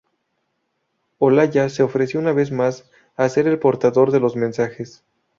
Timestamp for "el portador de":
3.47-4.19